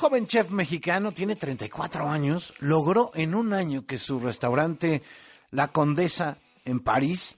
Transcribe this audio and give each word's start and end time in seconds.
joven 0.00 0.26
chef 0.26 0.48
mexicano, 0.48 1.12
tiene 1.12 1.36
34 1.36 2.08
años, 2.08 2.54
logró 2.58 3.10
en 3.12 3.34
un 3.34 3.52
año 3.52 3.84
que 3.84 3.98
su 3.98 4.18
restaurante 4.18 5.02
La 5.50 5.68
Condesa 5.68 6.38
en 6.64 6.80
París 6.80 7.36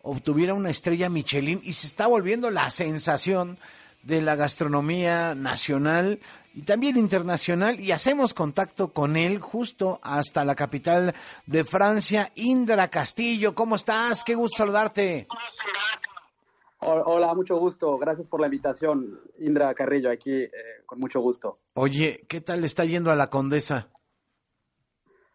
obtuviera 0.00 0.54
una 0.54 0.70
estrella 0.70 1.08
Michelin 1.08 1.60
y 1.64 1.72
se 1.72 1.88
está 1.88 2.06
volviendo 2.06 2.50
la 2.50 2.70
sensación 2.70 3.58
de 4.04 4.22
la 4.22 4.36
gastronomía 4.36 5.34
nacional 5.34 6.20
y 6.54 6.62
también 6.62 6.96
internacional 6.96 7.80
y 7.80 7.90
hacemos 7.90 8.32
contacto 8.32 8.92
con 8.92 9.16
él 9.16 9.40
justo 9.40 9.98
hasta 10.04 10.44
la 10.44 10.54
capital 10.54 11.16
de 11.46 11.64
Francia, 11.64 12.30
Indra 12.36 12.86
Castillo. 12.86 13.56
¿Cómo 13.56 13.74
estás? 13.74 14.22
Qué 14.22 14.36
gusto 14.36 14.58
saludarte. 14.58 15.26
Hola, 16.86 17.34
mucho 17.34 17.56
gusto. 17.56 17.96
Gracias 17.96 18.28
por 18.28 18.40
la 18.40 18.46
invitación, 18.46 19.18
Indra 19.38 19.72
Carrillo, 19.74 20.10
aquí 20.10 20.32
eh, 20.32 20.52
con 20.84 21.00
mucho 21.00 21.20
gusto. 21.20 21.58
Oye, 21.74 22.20
¿qué 22.28 22.42
tal 22.42 22.62
está 22.62 22.84
yendo 22.84 23.10
a 23.10 23.16
la 23.16 23.30
Condesa? 23.30 23.88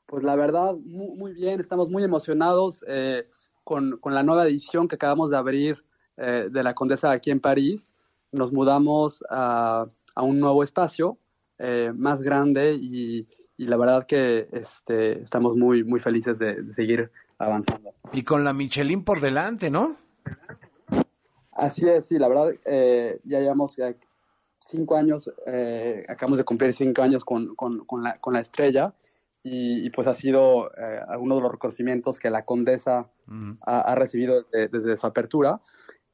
Pues 0.05 0.23
la 0.23 0.35
verdad, 0.35 0.75
muy, 0.75 1.33
bien. 1.33 1.59
Estamos 1.59 1.89
muy 1.89 2.03
emocionados 2.03 2.85
eh, 2.87 3.27
con, 3.63 3.97
con, 3.97 4.13
la 4.13 4.21
nueva 4.21 4.45
edición 4.45 4.87
que 4.87 4.95
acabamos 4.95 5.31
de 5.31 5.37
abrir 5.37 5.83
eh, 6.17 6.49
de 6.51 6.63
la 6.63 6.75
Condesa 6.75 7.11
aquí 7.11 7.31
en 7.31 7.39
París. 7.39 7.93
Nos 8.31 8.51
mudamos 8.51 9.23
a, 9.29 9.87
a 10.13 10.21
un 10.23 10.39
nuevo 10.39 10.63
espacio 10.63 11.17
más 11.93 12.21
grande 12.21 12.73
y, 12.73 13.27
y, 13.57 13.65
la 13.65 13.75
verdad 13.75 14.05
que 14.07 14.47
este, 14.53 15.23
estamos 15.23 15.57
muy, 15.57 15.83
muy 15.83 15.99
felices 15.99 16.39
de, 16.39 16.61
de 16.61 16.73
seguir 16.73 17.11
avanzando. 17.37 17.91
Y 18.13 18.23
con 18.23 18.45
la 18.45 18.53
Michelin 18.53 19.03
por 19.03 19.19
delante, 19.19 19.69
¿no? 19.69 19.97
Así 21.59 21.87
es, 21.89 22.07
sí, 22.07 22.17
la 22.17 22.29
verdad, 22.29 22.53
eh, 22.65 23.19
ya 23.25 23.39
llevamos 23.39 23.75
cinco 24.67 24.95
años, 24.95 25.29
eh, 25.45 26.05
acabamos 26.07 26.37
de 26.37 26.45
cumplir 26.45 26.73
cinco 26.73 27.01
años 27.01 27.25
con, 27.25 27.53
con, 27.55 27.85
con, 27.85 28.01
la, 28.01 28.17
con 28.19 28.33
la, 28.33 28.39
estrella 28.39 28.93
y, 29.43 29.89
pues 29.89 30.07
ha 30.07 30.15
sido 30.15 30.71
eh, 30.77 31.01
uno 31.19 31.35
de 31.35 31.41
los 31.41 31.51
reconocimientos 31.51 32.17
que 32.17 32.29
la 32.29 32.45
condesa 32.45 33.09
ha, 33.61 33.95
recibido 33.95 34.45
desde, 34.51 34.95
su 34.95 35.05
apertura 35.05 35.61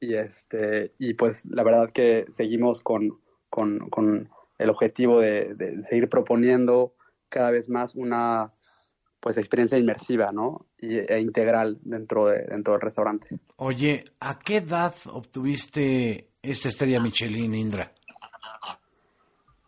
y, 0.00 0.14
este, 0.14 0.94
y 0.98 1.14
pues 1.14 1.44
la 1.44 1.62
verdad 1.62 1.90
que 1.90 2.26
seguimos 2.32 2.80
con, 2.80 3.20
con 3.48 4.28
el 4.58 4.70
objetivo 4.70 5.20
de, 5.20 5.54
de 5.54 5.84
seguir 5.84 6.08
proponiendo 6.08 6.94
cada 7.28 7.52
vez 7.52 7.68
más 7.68 7.94
una 7.94 8.52
pues 9.20 9.36
experiencia 9.38 9.78
inmersiva, 9.78 10.30
¿no? 10.32 10.66
Y, 10.78 10.96
e 10.98 11.20
integral 11.20 11.78
dentro, 11.82 12.26
de, 12.26 12.44
dentro 12.44 12.74
del 12.74 12.82
restaurante. 12.82 13.28
Oye, 13.56 14.04
¿a 14.20 14.38
qué 14.38 14.56
edad 14.56 14.94
obtuviste 15.12 16.28
esta 16.42 16.68
estrella 16.68 17.00
Michelin, 17.00 17.54
Indra? 17.54 17.92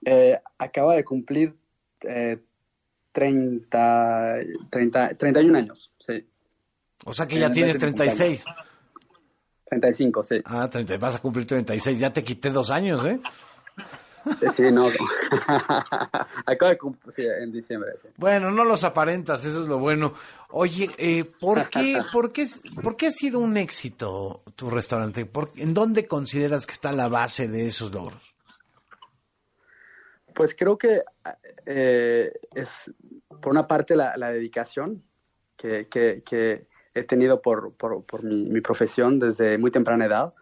Eh, 0.04 0.38
acaba 0.58 0.94
de 0.94 1.04
cumplir 1.04 1.54
eh, 2.02 2.38
30, 3.12 4.36
30, 4.70 5.14
31 5.14 5.58
años, 5.58 5.90
sí. 5.98 6.24
O 7.04 7.14
sea 7.14 7.26
que 7.26 7.38
ya 7.38 7.50
tienes 7.50 7.78
36. 7.78 8.44
35, 9.64 10.22
sí. 10.22 10.36
Ah, 10.44 10.68
30, 10.70 10.96
vas 10.98 11.16
a 11.16 11.18
cumplir 11.20 11.46
36. 11.46 11.98
Ya 11.98 12.12
te 12.12 12.24
quité 12.24 12.50
dos 12.50 12.70
años, 12.70 13.04
¿eh? 13.04 13.20
Sí, 14.54 14.70
no. 14.72 14.88
Acaba 16.46 16.70
de 16.70 16.78
cumplir 16.78 17.30
en 17.40 17.52
diciembre. 17.52 17.92
Bueno, 18.16 18.50
no 18.50 18.64
los 18.64 18.84
aparentas, 18.84 19.44
eso 19.44 19.62
es 19.62 19.68
lo 19.68 19.78
bueno. 19.78 20.12
Oye, 20.50 20.90
eh, 20.98 21.24
¿por, 21.24 21.68
qué, 21.68 21.98
por, 22.12 22.32
qué, 22.32 22.46
¿por 22.82 22.96
qué 22.96 23.08
ha 23.08 23.10
sido 23.10 23.38
un 23.40 23.56
éxito 23.56 24.42
tu 24.56 24.70
restaurante? 24.70 25.28
¿En 25.56 25.74
dónde 25.74 26.06
consideras 26.06 26.66
que 26.66 26.72
está 26.72 26.92
la 26.92 27.08
base 27.08 27.48
de 27.48 27.66
esos 27.66 27.92
logros? 27.92 28.34
Pues 30.34 30.54
creo 30.56 30.78
que 30.78 31.02
eh, 31.66 32.32
es, 32.54 32.68
por 33.28 33.50
una 33.50 33.66
parte, 33.66 33.96
la, 33.96 34.14
dedicación 34.30 35.02
que, 35.56 35.88
que, 35.88 36.66
he 36.94 37.02
tenido 37.04 37.42
por, 37.42 37.74
por, 37.74 38.04
por 38.04 38.24
mi, 38.24 38.44
mi 38.44 38.60
profesión 38.60 39.18
desde 39.18 39.58
muy 39.58 39.70
temprana 39.70 40.06
edad. 40.06 40.34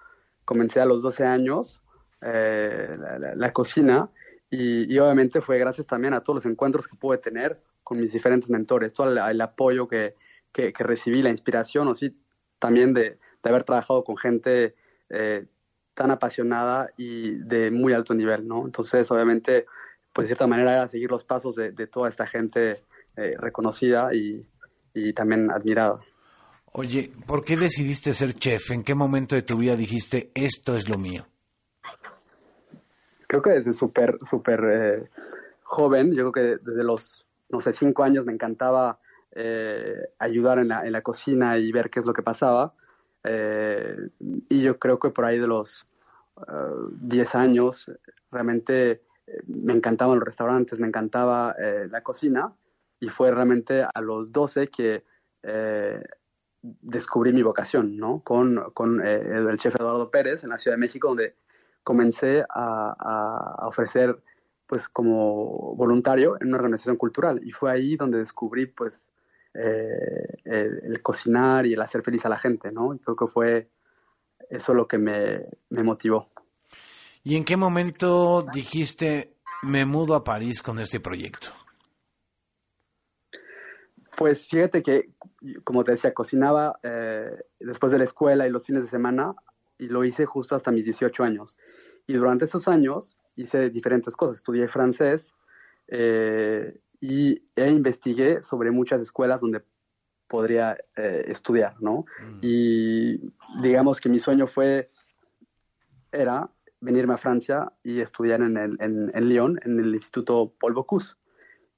Comencé 0.45 0.81
a 0.81 0.85
los 0.85 1.03
12 1.03 1.25
años 1.25 1.81
eh, 2.23 2.97
la, 3.37 3.53
cocina 3.53 4.09
y, 4.51 4.99
obviamente 4.99 5.41
fue 5.41 5.59
gracias 5.59 5.87
también 5.87 6.15
a 6.15 6.21
todos 6.21 6.45
los 6.45 6.53
encuentros 6.53 6.87
que 6.87 6.97
pude 6.97 7.19
tener 7.19 7.61
con 7.83 8.01
mis 8.01 8.13
diferentes 8.13 8.49
mentores, 8.51 8.93
todo 8.93 9.09
el, 9.09 9.41
apoyo 9.41 9.87
que, 9.87 10.15
que, 10.53 10.73
recibí, 10.79 11.23
la 11.23 11.31
inspiración, 11.31 11.93
también 12.59 12.95
de, 12.95 13.19
de 13.43 13.51
haber 13.51 13.65
trabajado 13.65 14.03
con 14.03 14.17
gente 14.17 14.75
eh, 15.11 15.47
tan 15.95 16.11
apasionada 16.11 16.91
y 16.97 17.37
de 17.37 17.71
muy 17.71 17.93
alto 17.93 18.13
nivel, 18.15 18.47
¿no? 18.47 18.65
Entonces, 18.67 19.11
obviamente, 19.11 19.67
pues 20.13 20.25
de 20.25 20.29
cierta 20.29 20.47
manera 20.47 20.73
era 20.75 20.89
seguir 20.89 21.11
los 21.11 21.25
pasos 21.25 21.55
de, 21.55 21.73
toda 21.87 22.09
esta 22.09 22.27
gente 22.27 22.77
eh, 23.17 23.35
reconocida 23.39 24.15
y, 24.15 24.47
y 24.95 25.13
también 25.13 25.51
admirada. 25.51 26.01
Oye, 26.73 27.11
¿por 27.27 27.45
qué 27.45 27.57
decidiste 27.57 28.13
ser 28.13 28.35
chef? 28.35 28.71
¿En 28.71 28.83
qué 28.83 28.95
momento 28.95 29.35
de 29.35 29.43
tu 29.43 29.57
vida 29.57 29.77
dijiste, 29.77 30.31
esto 30.35 30.77
es 30.77 30.89
lo 30.89 30.99
mío? 30.99 31.27
Creo 33.27 33.43
que 33.43 33.51
desde 33.51 33.75
súper, 33.75 34.19
súper 34.29 34.65
eh, 34.65 35.11
joven, 35.63 36.13
yo 36.13 36.31
creo 36.31 36.59
que 36.59 36.65
desde 36.65 36.85
los, 36.85 37.27
no 37.49 37.61
sé, 37.61 37.73
cinco 37.73 38.03
años 38.03 38.25
me 38.25 38.33
encantaba 38.33 38.99
eh, 39.33 40.09
ayudar 40.19 40.59
en 40.59 40.69
la, 40.69 40.87
en 40.87 40.93
la, 40.93 41.03
cocina 41.03 41.59
y 41.59 41.73
ver 41.73 41.91
qué 41.91 42.01
es 42.01 42.07
lo 42.07 42.13
que 42.13 42.23
pasaba. 42.23 42.75
Eh, 43.25 43.97
y 44.49 44.63
yo 44.63 44.79
creo 44.79 44.99
que 44.99 45.11
por 45.11 45.25
ahí 45.25 45.39
de 45.39 45.47
los 45.47 45.87
diez 46.91 47.35
años 47.35 47.91
realmente 48.31 49.01
me 49.47 49.73
encantaban 49.73 50.19
los 50.19 50.27
restaurantes, 50.27 50.79
me 50.79 50.87
encantaba 50.87 51.57
la 51.89 52.03
cocina 52.03 52.53
y 53.01 53.09
fue 53.09 53.31
realmente 53.31 53.83
a 53.83 54.01
los 54.03 54.33
doce 54.33 54.69
que 54.69 55.03
descubrí 56.61 57.33
mi 57.33 57.43
vocación, 57.43 57.97
¿no? 57.97 58.21
Con, 58.21 58.71
con 58.75 59.01
el 59.01 59.57
chef 59.57 59.77
Eduardo 59.77 60.11
Pérez 60.11 60.45
en 60.45 60.51
la 60.51 60.59
Ciudad 60.59 60.77
de 60.77 60.81
México, 60.81 61.09
donde 61.09 61.37
comencé 61.87 62.45
a, 62.51 63.65
ofrecer 63.69 64.21
pues 64.67 64.89
como 64.89 65.77
voluntario 65.77 66.37
en 66.41 66.49
una 66.49 66.57
organización 66.57 66.97
cultural 66.97 67.41
y 67.45 67.53
fue 67.53 67.71
ahí 67.71 67.95
donde 67.95 68.19
descubrí 68.19 68.67
pues 68.67 69.09
eh, 69.55 70.41
el, 70.45 71.01
cocinar 71.01 71.65
y 71.65 71.75
el 71.75 71.81
hacer 71.81 72.03
feliz 72.03 72.27
a 72.27 72.29
la 72.29 72.39
gente, 72.39 72.73
¿no? 72.73 72.93
Y 72.93 72.99
creo 72.99 73.15
que 73.15 73.29
fue 73.29 73.69
eso 74.51 74.75
lo 74.75 74.89
que 74.89 74.99
me, 74.99 75.45
me 75.71 75.85
motivó. 75.85 76.29
¿Y 77.23 77.37
en 77.37 77.45
qué 77.45 77.57
momento 77.57 78.45
dijiste 78.53 79.37
me 79.63 79.85
mudo 79.85 80.17
a 80.17 80.25
París 80.25 80.63
con 80.63 80.81
este 80.81 80.99
proyecto? 80.99 81.51
Pues 84.17 84.49
fíjate 84.49 84.83
que, 84.83 85.11
como 85.63 85.85
te 85.85 85.93
decía, 85.93 86.13
cocinaba 86.13 86.81
eh, 86.83 87.31
después 87.61 87.93
de 87.93 87.99
la 87.99 88.05
escuela 88.05 88.45
y 88.45 88.51
los 88.51 88.67
fines 88.67 88.83
de 88.83 88.89
semana 88.89 89.37
y 89.79 89.87
lo 89.89 90.05
hice 90.05 90.27
justo 90.27 90.57
hasta 90.57 90.71
mis 90.71 90.85
18 90.85 91.23
años. 91.25 91.57
Y 92.07 92.15
durante 92.15 92.45
esos 92.45 92.69
años 92.69 93.17
hice 93.37 93.71
diferentes 93.71 94.15
cosas. 94.17 94.37
Estudié 94.37 94.69
francés 94.69 95.35
eh, 95.89 96.79
y 97.01 97.43
e 97.55 97.71
investigué 97.71 98.43
sobre 98.43 98.71
muchas 98.71 99.01
escuelas 99.01 99.41
donde 99.41 99.63
podría 100.29 100.77
eh, 100.97 101.25
estudiar, 101.29 101.81
¿no? 101.81 102.05
Mm. 102.21 102.39
Y 102.43 103.33
digamos 103.63 104.01
que 104.01 104.09
mi 104.09 104.19
sueño 104.19 104.47
fue, 104.47 104.91
era 106.11 106.49
venirme 106.81 107.15
a 107.15 107.19
Francia 107.19 107.73
y 107.83 108.01
estudiar 108.01 108.41
en, 108.43 108.57
el, 108.57 108.77
en, 108.81 109.11
en 109.15 109.29
Lyon, 109.29 109.61
en 109.65 109.79
el 109.79 109.95
Instituto 109.95 110.53
Paul 110.59 110.75
Bocuse. 110.75 111.15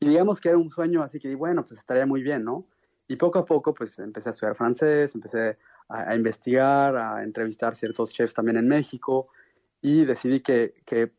Y 0.00 0.09
digamos 0.09 0.41
que 0.41 0.50
era 0.50 0.59
un 0.59 0.70
sueño, 0.70 1.03
así 1.03 1.19
que 1.19 1.34
bueno, 1.34 1.65
pues 1.65 1.78
estaría 1.80 2.06
muy 2.06 2.22
bien, 2.22 2.44
¿no? 2.44 2.66
Y 3.09 3.16
poco 3.16 3.38
a 3.38 3.44
poco, 3.44 3.75
pues 3.75 3.98
empecé 3.98 4.28
a 4.28 4.32
estudiar 4.32 4.54
francés, 4.54 5.15
empecé 5.15 5.59
a, 5.88 6.10
a 6.10 6.16
investigar, 6.16 6.97
a 6.97 7.22
entrevistar 7.22 7.76
ciertos 7.76 8.12
chefs 8.12 8.34
también 8.34 8.59
en 8.59 8.69
México, 8.69 9.28
y 9.81 10.04
decidí 10.04 10.41
que, 10.41 10.75
que 10.87 11.12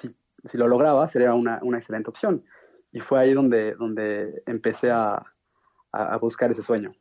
si, 0.00 0.14
si, 0.50 0.58
lo 0.58 0.68
lograba 0.68 1.08
sería 1.08 1.34
una, 1.34 1.60
una, 1.62 1.78
excelente 1.78 2.10
opción. 2.10 2.44
Y 2.92 3.00
fue 3.00 3.20
ahí 3.20 3.32
donde, 3.32 3.74
donde 3.74 4.42
empecé 4.46 4.90
a, 4.90 5.22
a, 5.92 6.16
buscar 6.18 6.50
ese 6.50 6.62
sueño. 6.62 6.94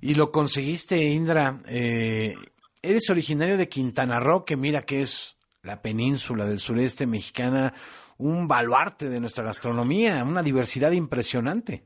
Y 0.00 0.14
lo 0.14 0.32
conseguiste, 0.32 1.02
Indra. 1.04 1.60
Eh, 1.68 2.34
eres 2.82 3.08
originario 3.10 3.56
de 3.56 3.68
Quintana 3.68 4.18
Roo, 4.18 4.44
que 4.44 4.56
mira 4.56 4.82
que 4.82 5.02
es 5.02 5.36
la 5.62 5.82
península 5.82 6.46
del 6.46 6.58
sureste 6.58 7.06
mexicana, 7.06 7.74
un 8.18 8.48
baluarte 8.48 9.08
de 9.08 9.20
nuestra 9.20 9.44
gastronomía, 9.44 10.22
una 10.24 10.42
diversidad 10.42 10.92
impresionante. 10.92 11.84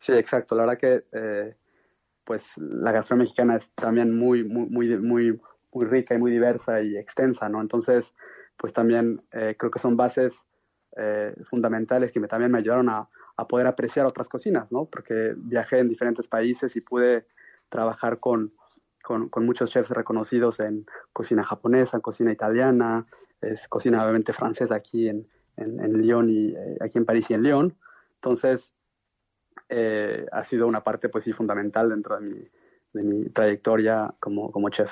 Sí, 0.00 0.12
exacto. 0.12 0.54
La 0.54 0.66
verdad 0.66 0.78
que 0.78 1.04
eh, 1.12 1.56
pues 2.28 2.44
la 2.56 2.92
gastronomía 2.92 3.24
mexicana 3.24 3.56
es 3.56 3.66
también 3.74 4.14
muy, 4.14 4.44
muy, 4.44 4.68
muy, 4.68 4.98
muy, 4.98 5.40
muy 5.72 5.86
rica 5.86 6.14
y 6.14 6.18
muy 6.18 6.30
diversa 6.30 6.82
y 6.82 6.94
extensa, 6.98 7.48
¿no? 7.48 7.62
Entonces, 7.62 8.04
pues 8.58 8.74
también 8.74 9.22
eh, 9.32 9.56
creo 9.58 9.70
que 9.70 9.78
son 9.78 9.96
bases 9.96 10.34
eh, 10.98 11.34
fundamentales 11.48 12.12
que 12.12 12.20
me, 12.20 12.28
también 12.28 12.52
me 12.52 12.58
ayudaron 12.58 12.90
a, 12.90 13.08
poder 13.48 13.66
apreciar 13.66 14.04
otras 14.04 14.28
cocinas, 14.28 14.70
¿no? 14.70 14.84
Porque 14.84 15.32
viajé 15.36 15.78
en 15.78 15.88
diferentes 15.88 16.28
países 16.28 16.76
y 16.76 16.82
pude 16.82 17.24
trabajar 17.70 18.18
con, 18.18 18.52
con, 19.00 19.46
muchos 19.46 19.70
chefs 19.70 19.88
reconocidos 19.88 20.60
en 20.60 20.84
cocina 21.14 21.44
japonesa, 21.44 22.00
cocina 22.00 22.30
italiana, 22.30 23.06
es 23.40 23.66
cocina 23.68 24.02
obviamente 24.02 24.34
francesa 24.34 24.74
aquí 24.74 25.08
en, 25.08 25.26
en, 25.56 26.02
Lyon 26.02 26.28
y 26.28 26.48
eh, 26.48 26.76
aquí 26.82 26.98
en 26.98 27.06
París 27.06 27.24
y 27.30 27.34
en 27.34 27.42
Lyon. 27.44 27.74
Entonces, 28.16 28.74
eh, 29.68 30.26
ha 30.32 30.44
sido 30.44 30.66
una 30.66 30.82
parte, 30.82 31.08
pues 31.08 31.24
sí, 31.24 31.32
fundamental 31.32 31.88
dentro 31.90 32.18
de 32.18 32.26
mi, 32.26 32.48
de 32.92 33.02
mi 33.02 33.28
trayectoria 33.30 34.14
como, 34.20 34.50
como 34.50 34.70
chef. 34.70 34.90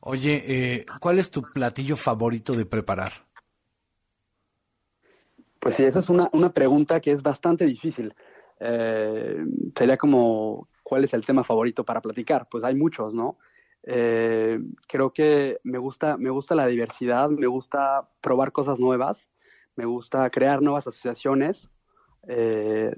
Oye, 0.00 0.44
eh, 0.46 0.86
¿cuál 1.00 1.18
es 1.18 1.30
tu 1.30 1.42
platillo 1.42 1.96
favorito 1.96 2.54
de 2.54 2.66
preparar? 2.66 3.12
Pues 5.60 5.76
sí, 5.76 5.84
esa 5.84 6.00
es 6.00 6.10
una, 6.10 6.28
una 6.32 6.52
pregunta 6.52 7.00
que 7.00 7.12
es 7.12 7.22
bastante 7.22 7.64
difícil. 7.64 8.14
sería 8.58 9.96
como, 9.96 10.68
¿cuál 10.82 11.04
es 11.04 11.14
el 11.14 11.24
tema 11.24 11.42
favorito 11.42 11.84
para 11.84 12.02
platicar? 12.02 12.46
Pues 12.50 12.64
hay 12.64 12.74
muchos, 12.74 13.14
¿no? 13.14 13.38
creo 13.82 15.12
que 15.12 15.58
me 15.62 15.76
gusta, 15.76 16.16
me 16.16 16.30
gusta 16.30 16.54
la 16.54 16.66
diversidad, 16.66 17.28
me 17.28 17.46
gusta 17.46 18.08
probar 18.22 18.50
cosas 18.50 18.80
nuevas 18.80 19.18
me 19.76 19.86
gusta 19.86 20.30
crear 20.30 20.62
nuevas 20.62 20.86
asociaciones 20.86 21.68
eh, 22.28 22.94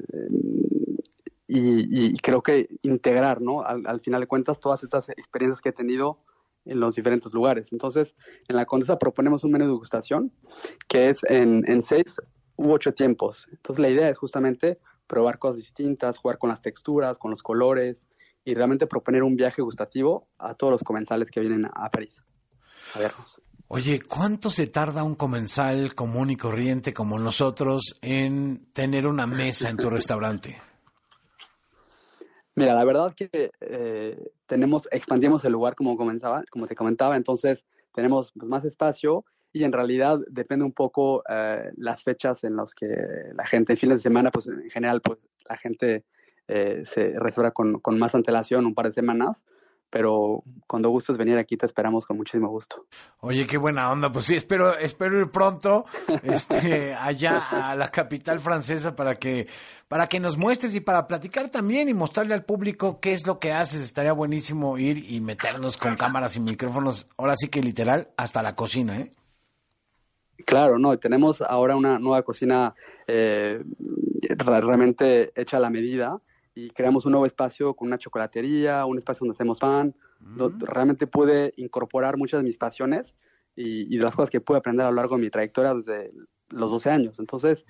y, 1.49 2.17
creo 2.19 2.43
que 2.43 2.69
integrar, 2.83 3.41
¿no? 3.41 3.63
Al, 3.63 4.01
final 4.01 4.21
de 4.21 4.27
cuentas, 4.27 4.61
todas 4.61 4.83
estas 4.83 5.09
experiencias 5.11 5.61
que 5.61 5.69
he 5.69 5.73
tenido 5.73 6.19
en 6.65 6.81
los 6.81 6.97
diferentes 6.97 7.33
lugares. 7.33 7.69
Entonces, 7.73 8.17
en 8.49 8.57
la 8.57 8.67
Condesa 8.67 8.99
proponemos 8.99 9.45
un 9.45 9.53
menú 9.53 9.65
de 9.65 9.71
degustación 9.71 10.33
que 10.89 11.11
es 11.11 11.23
en, 11.25 11.65
en 11.71 11.83
seis 11.83 12.21
u 12.57 12.73
ocho 12.73 12.93
tiempos. 12.93 13.47
Entonces, 13.53 13.81
la 13.81 13.89
idea 13.89 14.09
es 14.09 14.19
justamente 14.19 14.79
probar 15.07 15.39
cosas 15.39 15.59
distintas, 15.59 16.19
jugar 16.19 16.39
con 16.39 16.51
las 16.51 16.63
texturas, 16.63 17.17
con 17.19 17.31
los 17.31 17.43
colores 17.43 18.03
y 18.45 18.55
realmente 18.55 18.87
proponer 18.87 19.23
un 19.23 19.37
viaje 19.37 19.63
gustativo 19.63 20.29
a 20.39 20.55
todos 20.55 20.73
los 20.73 20.83
comensales 20.83 21.31
que 21.31 21.41
vienen 21.41 21.67
a 21.73 21.91
París 21.91 22.25
a 22.95 22.99
vernos. 22.99 23.41
Oye, 23.69 24.01
¿cuánto 24.01 24.49
se 24.49 24.69
tarda 24.69 25.03
un 25.03 25.17
comensal 25.17 25.97
común 25.97 26.31
y 26.31 26.37
corriente 26.37 26.95
como 26.95 27.19
nosotros 27.19 27.99
en 28.01 28.73
tener 28.73 29.09
una 29.09 29.27
mesa 29.27 29.69
en 29.69 29.77
tu 29.77 29.91
restaurante? 29.91 30.57
Mira, 32.55 32.75
la 32.75 32.85
verdad 32.85 33.13
que 33.15 33.51
eh, 33.61 34.31
tenemos, 34.47 34.89
expandimos 34.93 35.45
el 35.45 35.53
lugar 35.53 35.75
como 35.75 35.97
comenzaba, 35.97 36.45
como 36.49 36.69
te 36.69 36.77
comentaba, 36.77 37.17
entonces 37.17 37.65
tenemos 37.93 38.31
pues, 38.39 38.49
más 38.49 38.65
espacio 38.65 39.25
y 39.53 39.65
en 39.65 39.73
realidad 39.73 40.21
depende 40.29 40.65
un 40.65 40.73
poco 40.73 41.25
eh, 41.29 41.71
las 41.77 42.05
fechas 42.05 42.45
en 42.45 42.55
las 42.55 42.73
que 42.73 42.87
la 43.35 43.47
gente, 43.47 43.73
en 43.73 43.79
fines 43.79 43.99
de 43.99 44.03
semana, 44.03 44.31
pues 44.31 44.47
en 44.47 44.71
general, 44.71 45.01
pues 45.01 45.27
la 45.49 45.57
gente 45.57 46.05
eh, 46.47 46.85
se 46.95 47.19
reserva 47.19 47.51
con, 47.51 47.81
con 47.81 47.99
más 47.99 48.15
antelación, 48.15 48.65
un 48.65 48.75
par 48.75 48.87
de 48.87 48.93
semanas, 48.93 49.45
pero 49.91 50.43
cuando 50.67 50.91
gustes 50.91 51.17
venir 51.17 51.39
aquí 51.39 51.57
te 51.57 51.67
esperamos 51.67 52.07
con 52.07 52.17
muchísimo 52.17 52.49
gusto. 52.49 52.87
Oye, 53.21 53.47
qué 53.47 53.57
buena 53.57 53.91
onda, 53.91 54.11
pues 54.11 54.27
sí, 54.27 54.35
espero, 54.35 54.77
espero 54.77 55.21
ir 55.21 55.31
pronto 55.31 55.85
este, 56.23 56.95
allá 56.95 57.71
a 57.71 57.75
la 57.77 57.91
capital 57.91 58.41
francesa 58.41 58.97
para 58.97 59.15
que, 59.15 59.47
para 59.89 60.07
que 60.09 60.21
nos 60.21 60.37
muestres 60.37 60.75
y 60.75 60.81
para 60.81 61.07
platicar 61.07 61.49
también 61.49 61.89
y 61.89 61.95
mostrarle 61.95 62.35
al 62.35 62.45
público 62.45 63.01
qué 63.01 63.13
es 63.13 63.27
lo 63.27 63.39
que 63.39 63.53
haces. 63.53 63.83
Estaría 63.83 64.13
buenísimo 64.13 64.79
ir 64.79 65.11
y 65.11 65.21
meternos 65.21 65.77
con 65.77 65.97
cámaras 65.97 66.37
y 66.37 66.41
micrófonos, 66.41 67.09
ahora 67.17 67.37
sí 67.37 67.49
que 67.49 67.63
literal, 67.63 68.09
hasta 68.17 68.43
la 68.43 68.55
cocina, 68.55 68.99
¿eh? 68.99 69.11
Claro, 70.45 70.79
no, 70.79 70.97
tenemos 70.99 71.41
ahora 71.41 71.77
una 71.77 71.99
nueva 71.99 72.23
cocina 72.23 72.75
eh, 73.07 73.63
realmente 74.29 75.33
hecha 75.35 75.57
a 75.57 75.61
la 75.61 75.71
medida 75.71 76.21
y 76.57 76.71
creamos 76.71 77.05
un 77.05 77.13
nuevo 77.13 77.27
espacio 77.27 77.75
con 77.75 77.89
una 77.89 77.99
chocolatería, 77.99 78.87
un 78.87 78.97
espacio 78.97 79.27
donde 79.27 79.37
hacemos 79.37 79.61
pan. 79.61 79.95
donde 80.19 80.65
realmente 80.65 81.07
pude 81.07 81.53
incorporar 81.59 82.17
muchas 82.17 82.41
de 82.41 82.45
mis 82.45 82.57
pasiones 82.57 83.15
y, 83.55 83.95
de 83.95 84.03
las 84.03 84.17
cosas 84.17 84.31
que 84.31 84.41
pude 84.41 84.57
aprender 84.57 84.87
a 84.87 84.91
lo 84.91 84.97
largo 84.97 85.17
de 85.17 85.23
mi 85.23 85.31
trayectoria 85.31 85.75
desde 85.75 86.13
los 86.49 86.71
12 86.71 86.91
años. 86.91 87.21
Entonces, 87.21 87.63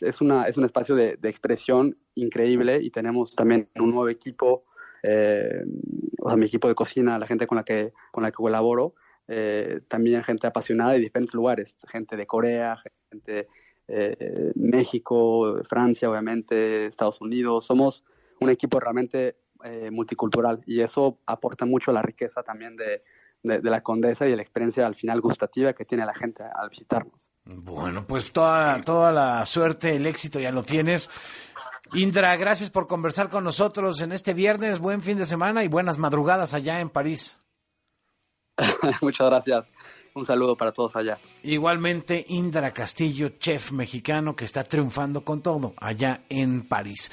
es, 0.00 0.20
una, 0.20 0.48
es 0.48 0.56
un 0.56 0.64
espacio 0.64 0.96
de, 0.96 1.16
expresión 1.22 1.96
increíble 2.16 2.80
y 2.82 2.90
tenemos 2.90 3.36
también 3.36 3.68
un 3.76 3.90
nuevo 3.90 4.08
equipo, 4.08 4.64
eh, 5.04 5.64
o 6.20 6.28
sea, 6.28 6.36
mi 6.36 6.46
equipo 6.46 6.66
de 6.66 6.74
cocina, 6.74 7.20
la 7.20 7.26
gente 7.28 7.46
con 7.46 7.54
la 7.54 7.62
que, 7.62 7.92
con 8.10 8.24
la 8.24 8.32
que 8.32 8.36
colaboro, 8.36 8.94
eh, 9.28 9.80
también 9.86 10.24
gente 10.24 10.48
apasionada 10.48 10.92
de 10.92 10.98
diferentes 10.98 11.34
lugares, 11.34 11.72
gente 11.86 12.16
de 12.16 12.26
Corea, 12.26 12.76
gente 13.12 13.46
eh, 13.88 14.52
México, 14.54 15.60
Francia, 15.68 16.10
obviamente, 16.10 16.86
Estados 16.86 17.20
Unidos. 17.20 17.66
Somos 17.66 18.04
un 18.40 18.50
equipo 18.50 18.78
realmente 18.78 19.36
eh, 19.64 19.90
multicultural 19.90 20.62
y 20.66 20.80
eso 20.82 21.18
aporta 21.26 21.64
mucho 21.64 21.90
a 21.90 21.94
la 21.94 22.02
riqueza 22.02 22.42
también 22.42 22.76
de, 22.76 23.02
la 23.42 23.80
condesa 23.82 24.26
y 24.26 24.36
la 24.36 24.42
experiencia 24.42 24.86
al 24.86 24.94
final 24.94 25.20
gustativa 25.20 25.72
que 25.72 25.84
tiene 25.84 26.04
la 26.04 26.14
gente 26.14 26.42
al 26.42 26.68
visitarnos. 26.68 27.30
Bueno, 27.44 28.04
pues 28.06 28.32
toda, 28.32 28.80
toda 28.82 29.10
la 29.10 29.46
suerte, 29.46 29.96
el 29.96 30.06
éxito 30.06 30.38
ya 30.38 30.52
lo 30.52 30.62
tienes. 30.62 31.08
Indra, 31.94 32.36
gracias 32.36 32.70
por 32.70 32.86
conversar 32.86 33.30
con 33.30 33.44
nosotros 33.44 34.02
en 34.02 34.12
este 34.12 34.34
viernes. 34.34 34.80
Buen 34.80 35.00
fin 35.00 35.16
de 35.16 35.24
semana 35.24 35.64
y 35.64 35.68
buenas 35.68 35.98
madrugadas 35.98 36.52
allá 36.52 36.80
en 36.80 36.90
París. 36.90 37.40
Muchas 39.00 39.28
gracias. 39.28 39.77
Un 40.18 40.24
saludo 40.24 40.56
para 40.56 40.72
todos 40.72 40.96
allá. 40.96 41.16
Igualmente, 41.44 42.24
Indra 42.30 42.72
Castillo, 42.72 43.30
chef 43.38 43.70
mexicano 43.70 44.34
que 44.34 44.44
está 44.44 44.64
triunfando 44.64 45.22
con 45.22 45.42
todo 45.42 45.74
allá 45.76 46.22
en 46.28 46.62
París. 46.66 47.06